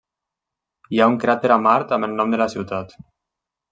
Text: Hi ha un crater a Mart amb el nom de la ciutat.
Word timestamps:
Hi 0.95 1.03
ha 1.03 1.09
un 1.13 1.19
crater 1.25 1.53
a 1.59 1.59
Mart 1.69 1.97
amb 1.99 2.11
el 2.11 2.19
nom 2.19 2.37
de 2.37 2.43
la 2.45 2.53
ciutat. 2.57 3.01